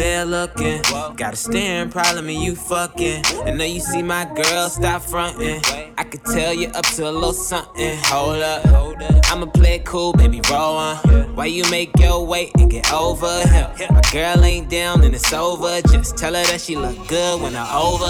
There 0.00 0.24
looking? 0.24 0.80
Got 1.16 1.34
a 1.34 1.36
staring 1.36 1.90
problem 1.90 2.28
and 2.28 2.42
you 2.42 2.56
fucking. 2.56 3.22
I 3.44 3.50
know 3.50 3.64
you 3.64 3.80
see 3.80 4.02
my 4.02 4.24
girl, 4.24 4.68
stop 4.70 5.02
fronting. 5.02 5.60
I 5.98 6.04
could 6.04 6.24
tell 6.24 6.54
you 6.54 6.68
up 6.68 6.86
to 6.96 7.08
a 7.08 7.12
little 7.12 7.34
something. 7.34 7.98
Hold 8.04 8.42
up, 8.42 8.64
hold 8.66 9.02
up. 9.02 9.30
I'ma 9.30 9.46
play 9.46 9.74
it 9.74 9.84
cool, 9.84 10.12
baby, 10.14 10.40
roll 10.50 10.76
on. 10.76 10.96
Why 11.36 11.46
you 11.46 11.64
make 11.70 11.90
your 11.98 12.26
way 12.26 12.50
and 12.58 12.70
get 12.70 12.90
over 12.92 13.46
here? 13.48 13.70
My 13.90 14.00
girl 14.10 14.42
ain't 14.42 14.70
down 14.70 15.04
and 15.04 15.14
it's 15.14 15.32
over. 15.34 15.82
Just 15.82 16.16
tell 16.16 16.34
her 16.34 16.44
that 16.44 16.60
she 16.62 16.76
look 16.76 16.96
good 17.06 17.42
when 17.42 17.54
I'm 17.54 17.68
over. 17.76 18.06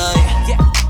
Yeah. 0.49 0.89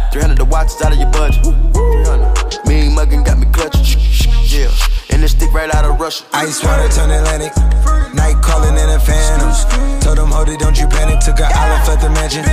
300 0.11 0.37
the 0.37 0.43
watch 0.43 0.67
is 0.67 0.81
out 0.83 0.91
of 0.91 0.99
your 0.99 1.07
budget. 1.15 1.39
300. 1.39 2.67
Mean 2.67 2.91
muggin' 2.91 3.23
got 3.23 3.39
me 3.39 3.47
clutching. 3.55 3.95
Yeah. 4.43 4.67
And 5.07 5.23
this 5.23 5.31
stick 5.31 5.55
right 5.55 5.71
out 5.71 5.87
of 5.87 5.95
Russia. 6.03 6.27
Ice 6.35 6.59
water 6.59 6.91
turn 6.91 7.15
Atlantic. 7.15 7.55
Night 8.11 8.35
calling 8.43 8.75
in 8.75 8.89
a 8.91 8.99
phantom. 8.99 9.55
Told 10.03 10.19
them, 10.19 10.27
hold 10.35 10.51
it, 10.51 10.59
don't 10.59 10.75
you 10.75 10.91
panic. 10.91 11.23
Took 11.23 11.39
a 11.39 11.47
island, 11.47 11.87
left 11.87 12.03
the 12.03 12.11
mansion. 12.11 12.43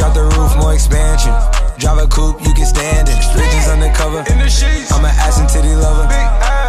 Drop 0.00 0.16
the 0.16 0.24
roof, 0.32 0.56
more 0.56 0.72
expansion. 0.72 1.36
Drive 1.76 2.00
a 2.00 2.08
coupe, 2.08 2.40
you 2.40 2.56
can 2.56 2.64
stand 2.64 3.04
it. 3.12 3.20
Bitches 3.36 3.68
undercover. 3.68 4.24
I'm 4.24 5.04
an 5.04 5.12
ass 5.20 5.36
and 5.36 5.48
titty 5.48 5.76
lover. 5.76 6.08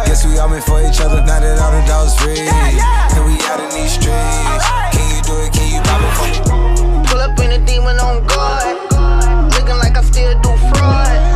Guess 0.04 0.28
we 0.28 0.36
all 0.36 0.52
meant 0.52 0.68
for 0.68 0.84
each 0.84 1.00
other. 1.00 1.24
Now 1.24 1.40
that 1.40 1.56
all 1.64 1.72
the 1.72 1.80
dogs 1.88 2.12
free. 2.20 2.44
And 2.44 3.24
we 3.24 3.40
out 3.48 3.56
in 3.56 3.72
these 3.72 3.96
streets. 3.96 4.68
Can 4.92 5.00
you 5.16 5.20
do 5.24 5.32
it? 5.40 5.50
Can 5.56 5.64
you 5.72 5.80
pop 5.80 6.04
it 6.04 6.12
for 6.12 6.28
me? 6.28 7.08
Pull 7.08 7.24
up 7.24 7.40
in 7.40 7.56
a 7.56 7.60
demon 7.64 7.96
on 8.04 8.20
guard. 8.28 8.85
I 9.96 10.02
still 10.02 10.38
do 10.42 10.50
fraud. 10.74 11.35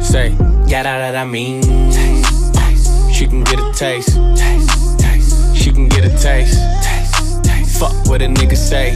Say, 0.00 0.30
yeah, 0.66 0.82
that, 0.82 1.12
that 1.12 1.16
I 1.16 1.24
mean. 1.24 1.62
She 3.12 3.26
can 3.26 3.44
get 3.44 3.58
a 3.58 3.72
taste. 3.72 4.12
She 5.56 5.72
can 5.72 5.88
get 5.88 6.04
a 6.04 6.16
taste. 6.16 6.58
Fuck 7.78 7.92
what 8.06 8.22
a 8.22 8.26
nigga 8.26 8.56
say. 8.56 8.92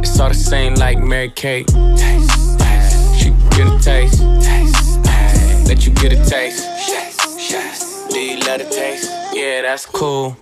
It's 0.00 0.18
all 0.18 0.28
the 0.28 0.34
same 0.34 0.74
like 0.74 0.98
Mary 0.98 1.30
Kate. 1.30 1.68
She 1.70 3.30
can 3.30 3.50
get 3.50 3.66
a 3.66 3.78
taste. 3.80 4.22
Let 5.68 5.86
you 5.86 5.92
get 5.94 6.12
a 6.12 6.24
taste. 6.24 6.68
Do 8.10 8.18
you 8.18 8.38
let 8.40 8.60
it 8.60 8.70
taste? 8.70 9.10
Yeah, 9.32 9.62
that's 9.62 9.86
cool. 9.86 10.36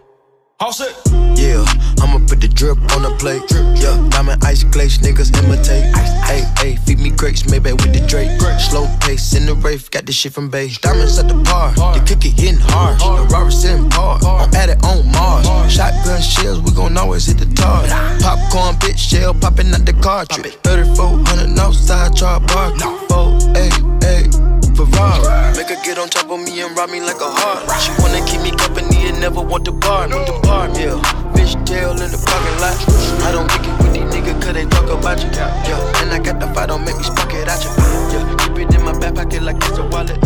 All 0.63 0.75
set. 0.75 0.93
Yeah, 1.41 1.65
I'ma 2.03 2.21
put 2.29 2.43
the 2.43 2.49
drip 2.53 2.77
on 2.93 3.01
the 3.01 3.17
plate. 3.19 3.41
Yeah, 3.81 3.97
diamond 4.11 4.45
ice 4.45 4.63
glaze, 4.63 4.99
niggas 4.99 5.33
imitate. 5.43 5.89
Hey, 6.29 6.45
hey, 6.59 6.77
feed 6.85 7.01
me 7.01 7.09
grapes, 7.09 7.49
maybe 7.49 7.73
with 7.73 7.95
the 7.95 8.05
Drake. 8.07 8.39
Slow 8.61 8.87
pace 9.01 9.35
in 9.35 9.47
the 9.47 9.55
rave, 9.55 9.91
got 9.91 10.05
this 10.05 10.17
shit 10.17 10.35
from 10.35 10.51
Bay. 10.51 10.69
Diamonds 10.83 11.19
at 11.19 11.29
the 11.29 11.35
bar, 11.49 11.73
the 11.73 12.05
cookie 12.07 12.29
hitting 12.29 12.61
hard. 12.61 13.01
The 13.01 13.35
Robert 13.35 13.53
sitting 13.53 13.89
par, 13.89 14.19
I'm 14.23 14.53
at 14.55 14.69
it 14.69 14.85
on 14.85 15.11
Mars. 15.13 15.73
Shotgun 15.73 16.21
shells, 16.21 16.61
we 16.61 16.73
gon' 16.73 16.95
always 16.99 17.25
hit 17.25 17.39
the 17.39 17.47
tar. 17.55 17.87
Popcorn, 18.21 18.77
bitch, 18.77 18.99
shell 18.99 19.33
popping 19.33 19.73
out 19.73 19.87
the 19.87 19.95
cartridge. 19.95 20.59
3400 20.63 21.59
outside, 21.59 22.15
try 22.15 22.39
bar. 22.39 22.77
Four, 23.09 23.41
hey, 23.57 23.71
hey. 24.05 24.51
Ferrari. 24.87 25.57
Make 25.57 25.69
her 25.69 25.81
get 25.85 25.99
on 25.99 26.09
top 26.09 26.31
of 26.31 26.41
me 26.41 26.61
and 26.61 26.77
rob 26.77 26.91
me 26.91 27.01
like 27.01 27.21
a 27.21 27.29
heart. 27.29 27.69
She 27.81 27.93
wanna 28.01 28.25
keep 28.25 28.41
me 28.41 28.51
never 29.21 29.43
want 29.43 29.65
to 29.67 29.73
bar. 29.73 30.09
No 30.09 30.25
the 30.25 30.33
bar, 30.43 30.69
yeah. 30.73 30.97
Fish 31.37 31.55
tail 31.69 31.93
in 31.93 32.11
the 32.11 32.19
parking 32.25 32.57
lot. 32.59 32.75
I 33.23 33.31
don't 33.31 33.49
kick 33.53 33.69
it 33.69 33.77
with 33.85 33.93
these 33.93 34.09
niggas 34.09 34.41
cause 34.43 34.55
they 34.55 34.65
talk 34.65 34.89
about 34.89 35.21
you. 35.21 35.31
Yeah, 35.37 36.01
and 36.01 36.11
I 36.11 36.19
got 36.19 36.41
the 36.41 36.49
fight, 36.55 36.69
don't 36.69 36.85
make 36.85 36.97
me 36.97 37.05
spark 37.05 37.35
it 37.35 37.47
at 37.47 37.63
you. 37.63 37.71
Yeah, 38.11 38.25
keep 38.41 38.57
it 38.57 38.75
in 38.75 38.83
my 38.83 38.99
back 38.99 39.15
pocket 39.15 39.43
like 39.43 39.57
it's 39.57 39.79
a 39.79 39.87
wallet. 39.87 40.19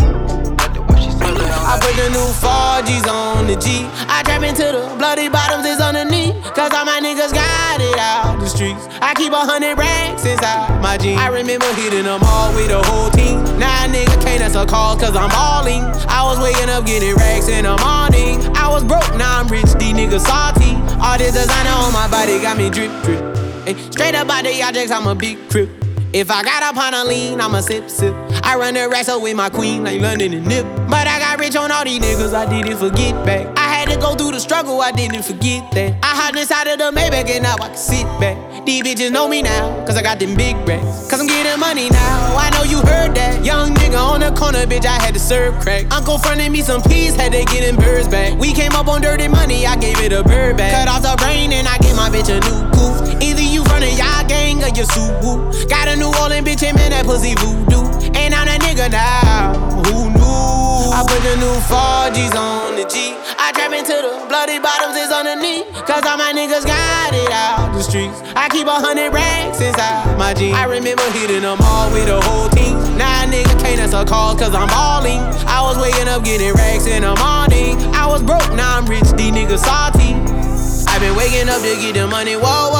I 1.67 1.79
put 1.81 1.95
the 1.97 2.07
new 2.13 2.29
4G's 2.39 3.07
on 3.09 3.47
the 3.47 3.57
G. 3.57 3.83
I 4.07 4.23
trap 4.23 4.43
into 4.43 4.63
the 4.63 4.95
bloody 4.97 5.27
bottoms 5.27 5.65
is 5.65 5.81
underneath. 5.81 6.35
Cause 6.55 6.71
all 6.71 6.85
my 6.85 7.01
niggas 7.03 7.33
got 7.33 7.43
the 7.43 7.44
streets. 8.55 8.87
I 9.01 9.13
keep 9.13 9.33
a 9.33 9.43
hundred 9.43 9.77
racks 9.77 10.25
inside 10.25 10.81
my 10.81 10.97
jeans. 10.97 11.19
I 11.19 11.27
remember 11.27 11.67
hitting 11.73 12.03
them 12.03 12.21
all 12.23 12.53
with 12.55 12.69
the 12.69 12.81
whole 12.81 13.09
team. 13.11 13.39
A 13.85 13.87
nigga 13.87 14.17
can't 14.23 14.41
answer 14.41 14.65
calls 14.65 14.99
cause 14.99 15.15
I'm 15.15 15.29
balling. 15.29 15.83
I 16.09 16.23
was 16.23 16.39
waking 16.39 16.69
up 16.69 16.85
getting 16.85 17.13
racks 17.15 17.47
in 17.47 17.65
the 17.65 17.77
morning. 17.77 18.41
I 18.55 18.67
was 18.67 18.83
broke, 18.83 19.15
now 19.15 19.39
I'm 19.39 19.47
rich, 19.47 19.71
these 19.77 19.93
niggas 19.93 20.25
salty. 20.25 20.73
All 20.99 21.17
this 21.17 21.33
designer 21.33 21.69
on 21.69 21.93
my 21.93 22.07
body 22.09 22.41
got 22.41 22.57
me 22.57 22.69
drip, 22.69 22.91
drip. 23.03 23.21
Hey, 23.67 23.75
straight 23.91 24.15
up 24.15 24.29
out 24.29 24.43
the 24.43 24.61
objects, 24.63 24.91
I'm 24.91 25.05
a 25.07 25.13
big 25.13 25.37
crip. 25.49 25.69
If 26.13 26.31
I 26.31 26.43
got 26.43 26.63
up 26.63 26.77
on 26.77 26.93
a 26.93 27.03
lean, 27.03 27.41
I'ma 27.41 27.59
sip, 27.59 27.89
sip. 27.89 28.15
I 28.43 28.55
run 28.55 28.73
the 28.73 28.87
racks 28.87 29.09
up 29.09 29.21
with 29.21 29.35
my 29.35 29.49
queen 29.49 29.83
like 29.83 29.99
London 29.99 30.33
and 30.33 30.47
Nip. 30.47 30.65
But 30.89 31.07
I 31.07 31.19
got 31.19 31.39
rich 31.39 31.55
on 31.55 31.71
all 31.71 31.83
these 31.83 31.99
niggas, 31.99 32.33
I 32.33 32.49
didn't 32.49 32.77
forget 32.77 33.13
back. 33.25 33.45
I 33.57 33.67
had 33.67 33.89
to 33.89 33.97
go 33.99 34.15
through 34.15 34.31
the 34.31 34.39
struggle, 34.39 34.81
I 34.81 34.91
didn't 34.91 35.23
forget 35.23 35.69
that. 35.71 35.99
I 36.01 36.15
hopped 36.15 36.37
inside 36.37 36.67
of 36.67 36.77
the 36.79 36.97
Maybach 36.97 37.29
and 37.29 37.43
now 37.43 37.55
I 37.55 37.67
can 37.67 37.77
sit 37.77 38.05
back. 38.19 38.44
These 38.65 38.81
bitches 38.81 39.11
know 39.11 39.27
me 39.27 39.43
now, 39.43 39.85
cause 39.85 39.95
I 39.95 40.01
got 40.01 40.17
them 40.17 40.33
big 40.33 40.55
racks. 40.67 41.07
Cause 41.07 41.21
I'm 41.21 41.27
getting 41.27 41.59
money 41.59 41.87
now, 41.91 42.35
I 42.35 42.49
know 42.49 42.63
you 42.63 42.81
heard 42.81 43.13
that. 43.13 43.45
Young 43.45 43.75
nigga 43.75 44.01
on 44.01 44.21
the 44.21 44.31
corner, 44.31 44.65
bitch, 44.65 44.85
I 44.85 44.99
had 44.99 45.13
to 45.13 45.19
serve 45.19 45.59
crack. 45.61 45.93
Uncle 45.93 46.17
fronted 46.17 46.51
me 46.51 46.63
some 46.63 46.81
peas, 46.81 47.15
had 47.15 47.31
to 47.33 47.45
get 47.45 47.61
them 47.61 47.75
birds 47.75 48.07
back. 48.07 48.39
We 48.39 48.53
came 48.53 48.71
up 48.71 48.87
on 48.87 49.01
dirty 49.01 49.27
money, 49.27 49.67
I 49.67 49.75
gave 49.75 49.99
it 49.99 50.11
a 50.11 50.23
bird 50.23 50.57
back. 50.57 50.73
Cut 50.73 50.87
off 50.87 51.03
the 51.03 51.15
brain 51.23 51.53
and 51.53 51.67
I 51.67 51.77
gave 51.77 51.95
my 51.95 52.09
bitch 52.09 52.29
a 52.33 52.41
new 52.41 52.71
goof. 52.73 53.21
Either 53.21 53.43
you 53.43 53.61
running 53.65 53.95
y'all 53.97 54.27
gang 54.27 54.63
or 54.63 54.69
you 54.69 54.85
suit 54.85 55.13
woo. 55.21 55.45
Got 55.69 55.87
a 55.87 55.95
New 55.95 56.11
Orleans 56.19 56.47
bitch 56.47 56.65
and 56.65 56.75
man, 56.75 56.89
that 56.89 57.05
pussy 57.05 57.35
voodoo. 57.35 57.85
And 58.17 58.33
I'm 58.33 58.47
that 58.47 58.61
nigga 58.61 58.89
now, 58.89 59.53
who 59.85 60.09
knew? 60.09 60.64
I 60.95 61.03
put 61.03 61.19
the 61.27 61.35
new 61.43 61.51
4Gs 61.67 62.39
on 62.39 62.79
the 62.79 62.87
G. 62.87 63.11
I 63.35 63.51
trap 63.51 63.75
into 63.75 63.91
the 63.91 64.15
bloody 64.31 64.63
bottoms 64.63 64.95
is 64.95 65.11
underneath. 65.11 65.67
Cause 65.83 66.07
all 66.07 66.15
my 66.15 66.31
niggas 66.31 66.63
got 66.63 67.11
it 67.11 67.27
out 67.35 67.75
the 67.75 67.83
streets. 67.83 68.15
I 68.31 68.47
keep 68.47 68.63
a 68.63 68.79
hundred 68.79 69.11
racks 69.11 69.59
inside 69.59 70.15
my 70.15 70.33
jeans. 70.33 70.55
I 70.55 70.63
remember 70.63 71.03
hitting 71.11 71.43
them 71.43 71.59
all 71.59 71.91
with 71.91 72.07
the 72.07 72.23
whole 72.23 72.47
team. 72.47 72.79
Now 72.95 73.27
nigga 73.27 73.59
can't 73.59 73.83
answer 73.83 74.07
calls 74.07 74.39
cause 74.39 74.55
I'm 74.55 74.71
balling. 74.71 75.19
I 75.51 75.59
was 75.67 75.75
waking 75.75 76.07
up 76.07 76.23
getting 76.23 76.55
racks 76.55 76.87
in 76.87 77.03
the 77.03 77.11
morning. 77.19 77.75
I 77.91 78.07
was 78.07 78.23
broke, 78.23 78.47
now 78.55 78.79
I'm 78.79 78.87
rich, 78.87 79.03
these 79.19 79.35
niggas 79.35 79.67
salty. 79.67 80.15
i 80.87 80.95
been 81.03 81.11
waking 81.19 81.51
up 81.51 81.59
to 81.59 81.75
get 81.75 81.99
the 81.99 82.07
money, 82.07 82.39
whoa. 82.39 82.74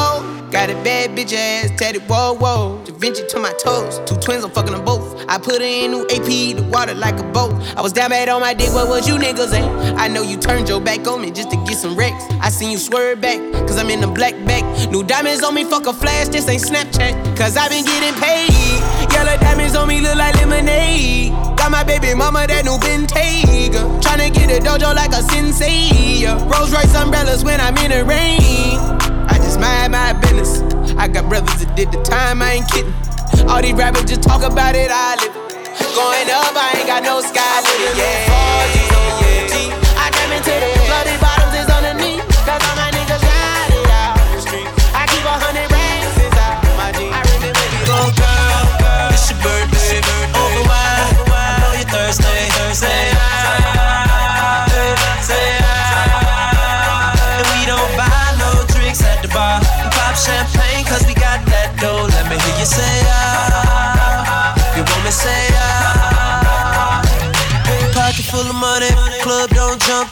Got 0.55 0.69
a 0.69 0.73
bad 0.85 1.09
bitch 1.09 1.33
ass 1.33 1.69
tatted, 1.77 2.03
whoa, 2.03 2.31
whoa. 2.31 2.81
Da 2.85 2.93
Vinci 2.93 3.27
to 3.27 3.39
my 3.39 3.51
toes, 3.61 3.99
two 4.09 4.15
twins, 4.15 4.41
I'm 4.41 4.51
fucking 4.51 4.71
them 4.71 4.85
both. 4.85 5.25
I 5.27 5.37
put 5.37 5.59
her 5.59 5.67
in 5.67 5.91
new 5.91 6.03
AP, 6.03 6.55
the 6.55 6.65
water 6.71 6.93
like 6.93 7.19
a 7.19 7.23
boat. 7.23 7.51
I 7.75 7.81
was 7.81 7.91
down 7.91 8.11
bad 8.11 8.29
on 8.29 8.39
my 8.39 8.53
dick, 8.53 8.71
what 8.71 8.87
was 8.87 9.05
you 9.05 9.15
niggas 9.15 9.51
at? 9.51 9.99
I 9.99 10.07
know 10.07 10.21
you 10.21 10.37
turned 10.37 10.69
your 10.69 10.79
back 10.79 11.05
on 11.09 11.21
me 11.21 11.31
just 11.31 11.51
to 11.51 11.57
get 11.65 11.75
some 11.75 11.97
wrecks. 11.97 12.23
I 12.39 12.47
seen 12.47 12.71
you 12.71 12.77
swerve 12.77 13.19
back, 13.19 13.37
cause 13.67 13.77
I'm 13.77 13.89
in 13.89 13.99
the 13.99 14.07
black 14.07 14.33
back. 14.45 14.63
New 14.89 15.03
diamonds 15.03 15.43
on 15.43 15.53
me, 15.53 15.65
fuck 15.65 15.87
a 15.87 15.93
flash, 15.93 16.29
this 16.29 16.47
ain't 16.47 16.63
Snapchat. 16.63 17.35
Cause 17.35 17.57
I 17.57 17.67
been 17.67 17.83
getting 17.83 18.15
paid. 18.21 19.11
Yellow 19.11 19.35
diamonds 19.35 19.75
on 19.75 19.89
me 19.89 19.99
look 19.99 20.15
like 20.15 20.35
lemonade. 20.35 21.33
Got 21.57 21.71
my 21.71 21.83
baby 21.83 22.13
mama 22.13 22.47
that 22.47 22.63
new 22.63 22.77
Bentayga. 22.77 24.01
Tryna 24.01 24.33
get 24.33 24.57
a 24.57 24.63
dojo 24.63 24.95
like 24.95 25.11
a 25.11 25.21
sensei. 25.21 26.23
Rolls 26.47 26.71
Royce 26.71 26.95
umbrellas 26.95 27.43
when 27.43 27.59
I'm 27.59 27.75
in 27.75 27.91
the 27.91 28.05
rain. 28.05 29.14
I 29.27 29.37
just 29.37 29.59
mind 29.59 29.91
my 29.91 30.13
business. 30.13 30.61
I 30.97 31.07
got 31.07 31.29
brothers 31.29 31.55
that 31.63 31.75
did 31.75 31.91
the 31.91 32.01
time, 32.03 32.41
I 32.41 32.53
ain't 32.53 32.69
kidding. 32.69 32.93
All 33.49 33.61
these 33.61 33.73
rappers 33.73 34.05
just 34.05 34.23
talk 34.23 34.43
about 34.43 34.75
it, 34.75 34.89
I 34.91 35.15
live 35.15 35.35
it. 35.35 35.95
Going 35.95 36.29
up, 36.29 36.55
I 36.55 36.73
ain't 36.77 36.87
got 36.87 37.03
no 37.03 37.21
sky 37.21 37.61
limit, 37.61 37.97
yeah. 37.97 38.84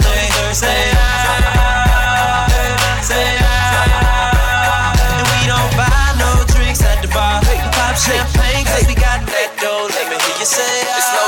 know 0.00 0.08
you're 0.14 0.30
thirsty, 0.32 0.66
Say 0.66 0.92
ah, 0.96 2.48
say 3.02 3.36
ah. 3.40 4.94
And 5.18 5.26
we 5.28 5.40
don't 5.50 5.72
buy 5.76 6.16
no 6.16 6.30
drinks 6.54 6.80
at 6.82 7.02
the 7.02 7.08
bar. 7.08 7.40
We 7.44 7.56
pop 7.76 7.96
champagne 7.96 8.64
cause 8.64 8.86
we 8.88 8.94
got 8.94 9.20
that 9.26 9.50
dough. 9.60 9.88
Let 9.92 10.08
me 10.08 10.16
hear 10.16 10.36
you 10.40 10.46
say 10.48 10.62
ah. 10.88 10.96
It's 10.96 11.10
no 11.12 11.24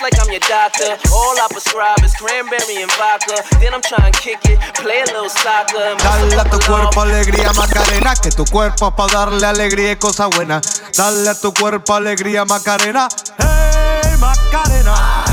like 0.00 0.18
I'm 0.20 0.30
your 0.30 0.40
doctor. 0.40 0.96
All 1.12 1.36
I 1.36 1.46
prescribe 1.50 2.02
is 2.04 2.14
cranberry 2.14 2.82
and 2.82 2.90
vodka. 2.92 3.42
Then 3.60 3.74
I'm 3.74 3.82
trying 3.82 4.12
to 4.12 4.18
kick 4.18 4.40
it, 4.44 4.58
play 4.76 5.02
a 5.02 5.06
little 5.06 5.28
soccer. 5.28 5.96
Dale 5.98 6.40
a 6.40 6.44
tu 6.44 6.58
cuerpo 6.60 7.00
alegría, 7.00 7.52
Macarena, 7.52 8.14
que 8.14 8.30
tu 8.30 8.44
cuerpo 8.44 8.88
es 8.88 8.94
pa' 8.94 9.06
darle 9.08 9.46
alegría 9.46 9.92
y 9.92 9.96
cosas 9.96 10.30
buenas. 10.30 10.82
Dale 10.96 11.28
a 11.28 11.34
tu 11.34 11.52
cuerpo 11.52 11.94
alegría, 11.94 12.44
Macarena. 12.44 13.08
Hey, 13.38 14.16
Macarena. 14.18 15.24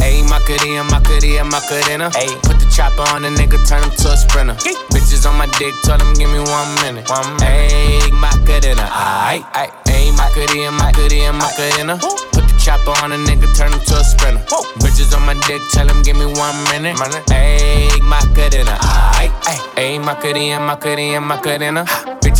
Ayy, 0.00 0.22
Macarena, 0.22 0.82
Macarena, 0.84 1.44
Macarena. 1.44 2.10
Ayy, 2.14 2.34
put 2.42 2.58
the 2.58 2.66
chopper 2.74 3.02
on 3.14 3.22
the 3.22 3.28
nigga, 3.28 3.58
turn 3.68 3.82
him 3.82 3.90
to 3.90 4.08
a 4.12 4.16
sprinter. 4.16 4.54
Bitches 4.90 5.28
on 5.28 5.36
my 5.36 5.46
dick, 5.58 5.74
tell 5.82 6.00
him 6.00 6.14
give 6.14 6.30
me 6.30 6.40
one 6.40 6.74
minute. 6.80 7.08
One 7.10 7.36
minute. 7.36 7.70
Ayy, 7.70 8.10
Macarena. 8.12 8.88
Ayy, 8.88 9.44
ayy, 9.52 9.70
ayy, 9.92 10.12
Macarena, 10.16 10.70
Macarena, 10.72 11.32
Macarena. 11.32 11.98
Put 11.98 12.32
the 12.32 12.39
chopper 12.60 12.92
on 13.02 13.12
a 13.12 13.16
nigga, 13.16 13.48
turn 13.56 13.72
him 13.72 13.80
to 13.80 13.96
a 13.96 14.04
sprinter. 14.04 14.44
Bitches 14.80 15.16
on 15.16 15.24
my 15.24 15.34
dick, 15.46 15.62
tell 15.72 15.88
him 15.88 16.02
give 16.02 16.16
me 16.16 16.26
one 16.26 16.56
minute. 16.70 16.96
Ayy, 17.32 18.00
Macarena. 18.02 18.76
Ayy, 19.16 19.30
ayy, 19.48 19.60
ayy, 19.76 20.04
Macarena, 20.04 20.60
Macarena, 20.60 21.20
Macarena. 21.20 21.84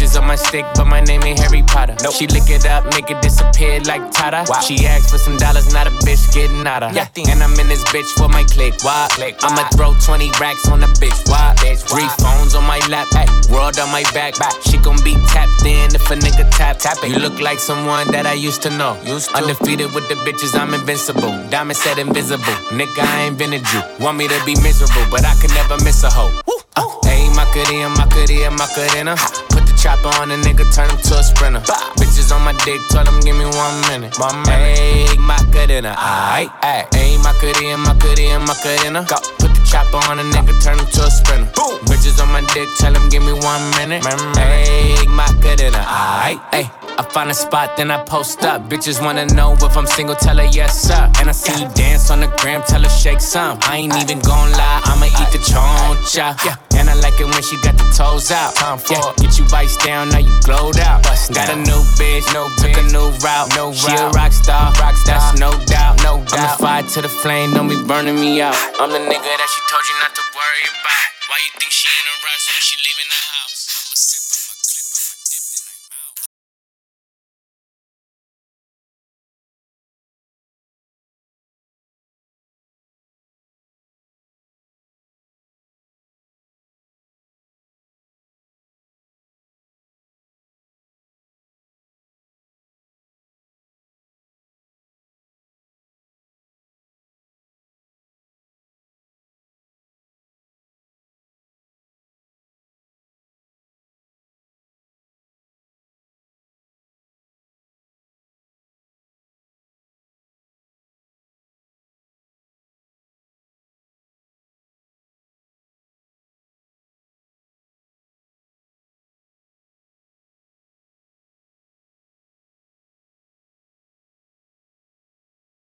On 0.01 0.27
my 0.27 0.35
stick, 0.35 0.65
but 0.77 0.87
my 0.87 1.01
name 1.01 1.23
ain't 1.25 1.39
Harry 1.39 1.63
Potter. 1.63 1.95
Nope. 2.03 2.15
She 2.15 2.27
lick 2.27 2.49
it 2.49 2.65
up, 2.65 2.85
make 2.97 3.11
it 3.11 3.21
disappear 3.21 3.81
like 3.81 4.11
Tata. 4.11 4.45
Wow. 4.49 4.61
She 4.61 4.87
asked 4.87 5.11
for 5.11 5.19
some 5.19 5.37
dollars, 5.37 5.75
not 5.75 5.87
a 5.87 5.91
bitch 5.91 6.33
getting 6.33 6.67
out 6.67 6.83
of. 6.83 6.95
Yeah. 6.97 7.07
And 7.29 7.43
I'm 7.43 7.53
in 7.61 7.69
this 7.69 7.85
bitch 7.85 8.09
for 8.17 8.27
my 8.27 8.43
click. 8.45 8.83
Why? 8.83 9.09
click 9.11 9.37
I'ma 9.45 9.69
throw 9.77 9.93
20 10.01 10.31
racks 10.41 10.69
on 10.69 10.81
the 10.81 10.87
bitch. 10.97 11.29
Why? 11.29 11.55
Bitch, 11.59 11.85
Three 11.87 12.09
phones 12.17 12.55
on 12.55 12.65
my 12.65 12.81
lap, 12.89 13.09
ay. 13.13 13.29
world 13.53 13.79
on 13.79 13.93
my 13.93 14.03
back. 14.15 14.39
back. 14.39 14.55
She 14.63 14.79
gon' 14.79 14.97
be 15.05 15.15
tapped 15.29 15.67
in 15.67 15.95
if 15.95 16.11
a 16.11 16.17
nigga 16.17 16.51
tap. 16.51 16.79
tap 16.79 16.97
it. 17.05 17.11
You 17.11 17.19
look 17.19 17.39
like 17.39 17.59
someone 17.59 18.11
that 18.11 18.27
I 18.27 18.33
used 18.33 18.63
to 18.63 18.71
know. 18.71 18.97
Used 19.05 19.29
to. 19.31 19.37
Undefeated 19.37 19.93
with 19.95 20.09
the 20.09 20.15
bitches, 20.25 20.59
I'm 20.59 20.73
invincible. 20.73 21.37
Diamond 21.51 21.77
said 21.77 21.99
invisible. 21.99 22.57
Nigga, 22.73 23.05
I 23.05 23.29
ain't 23.29 23.41
a 23.41 23.59
Jew. 23.61 23.83
Want 24.01 24.17
me 24.17 24.29
to 24.29 24.41
be 24.47 24.55
miserable, 24.63 25.05
but 25.11 25.27
I 25.27 25.35
can 25.41 25.53
never 25.55 25.77
miss 25.85 26.03
a 26.05 26.11
hoe. 26.11 26.33
Uh, 26.77 26.87
hey, 27.05 27.29
Macarena, 27.37 27.91
Macarena, 27.91 28.51
Macarena. 28.57 29.15
Put 29.51 29.60
the 29.60 29.60
chopper 29.81 30.13
on 30.21 30.31
a 30.31 30.37
nigga, 30.37 30.69
turn 30.75 30.91
him 30.91 30.99
to 30.99 31.15
a 31.17 31.23
sprinter. 31.23 31.61
Bitches 31.97 32.31
on 32.35 32.45
my 32.45 32.53
dick, 32.65 32.81
tell 32.91 33.07
him 33.07 33.19
give 33.21 33.37
me 33.37 33.47
one 33.47 33.81
minute. 33.89 34.13
One 34.19 34.43
minute. 34.45 34.79
Hey, 34.79 35.17
Macarena, 35.17 35.97
aight, 35.97 36.53
aight. 36.61 36.95
Hey, 36.95 37.17
Macarena, 37.17 37.79
Macarena, 37.79 38.45
Macarena. 38.45 39.07
Go. 39.09 39.17
Put 39.41 39.57
the 39.57 39.63
chopper 39.65 39.97
on 40.11 40.21
a 40.21 40.23
nigga, 40.23 40.53
turn 40.63 40.79
him 40.79 40.87
to 40.87 41.03
a 41.05 41.11
sprinter. 41.11 41.51
Boom. 41.57 41.81
Bitches 41.89 42.21
on 42.21 42.29
my 42.29 42.45
dick, 42.53 42.69
tell 42.77 42.95
him 42.95 43.09
give 43.09 43.25
me 43.25 43.33
one 43.33 43.65
minute. 43.81 44.05
Hey, 44.37 45.07
Macarena, 45.09 45.81
aight, 45.81 46.41
aight. 46.53 46.90
I 47.01 47.03
find 47.03 47.31
a 47.31 47.35
spot, 47.35 47.79
then 47.79 47.91
I 47.91 48.05
post 48.05 48.45
up. 48.45 48.69
Bitches 48.69 49.01
wanna 49.01 49.25
know 49.33 49.57
if 49.57 49.75
I'm 49.75 49.87
single, 49.87 50.15
tell 50.15 50.37
her 50.37 50.45
yes, 50.53 50.85
sir. 50.85 51.09
And 51.17 51.31
I 51.31 51.33
see 51.33 51.57
you 51.57 51.67
dance 51.73 52.11
on 52.11 52.21
the 52.21 52.29
gram, 52.45 52.61
tell 52.69 52.83
her 52.83 52.93
shake 52.93 53.23
some. 53.23 53.57
I 53.63 53.79
ain't 53.81 53.97
even 53.97 54.21
gon' 54.21 54.53
lie, 54.53 54.81
I'ma 54.85 55.09
eat 55.09 55.33
the 55.33 55.41
choncha. 55.41 56.37
Yeah. 56.45 56.61
And 56.77 56.91
I 56.91 56.95
like 57.01 57.17
it 57.17 57.25
when 57.25 57.41
she 57.41 57.57
got 57.65 57.81
the 57.81 57.89
toes 57.97 58.29
out. 58.31 58.53
time 58.55 58.77
Yeah. 58.93 59.01
Get 59.17 59.39
you 59.39 59.49
vice 59.49 59.81
down, 59.81 60.11
now 60.11 60.21
you 60.21 60.29
glowed 60.45 60.77
out. 60.77 61.01
Got 61.33 61.49
a 61.49 61.57
new 61.57 61.81
bitch, 61.97 62.29
no 62.37 62.53
took 62.61 62.77
a 62.77 62.85
new 62.93 63.09
route. 63.25 63.49
No 63.57 63.73
she 63.73 63.97
a 63.97 64.13
rock 64.13 64.37
star, 64.37 64.69
rock 64.77 64.93
star. 65.01 65.17
that's 65.17 65.41
no 65.41 65.57
doubt. 65.73 66.05
No 66.05 66.21
doubt. 66.29 66.37
I'm 66.37 66.43
the 66.45 66.53
fire 66.61 66.83
to 66.85 67.01
the 67.01 67.09
flame, 67.09 67.55
don't 67.57 67.71
be 67.73 67.81
burning 67.81 68.21
me 68.21 68.43
out. 68.43 68.53
I'm 68.77 68.93
the 68.93 69.01
nigga 69.01 69.25
that 69.25 69.49
she 69.49 69.61
told 69.73 69.85
you 69.89 69.97
not 70.05 70.13
to 70.21 70.25
worry 70.37 70.65
about. 70.69 71.09
Why 71.33 71.41
you 71.49 71.51
think 71.57 71.73
she 71.73 71.89
in 71.89 72.05
a 72.13 72.17
rush 72.29 72.45
when 72.53 72.61
she 72.61 72.77
leaving 72.77 73.09
the 73.09 73.21
house? 73.41 73.70